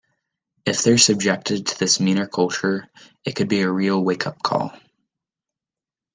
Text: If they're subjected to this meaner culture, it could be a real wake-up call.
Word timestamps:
If 0.65 0.81
they're 0.81 0.97
subjected 0.97 1.67
to 1.67 1.77
this 1.77 1.99
meaner 1.99 2.25
culture, 2.25 2.89
it 3.23 3.35
could 3.35 3.47
be 3.49 3.61
a 3.61 3.71
real 3.71 4.03
wake-up 4.03 4.41
call. 4.41 4.73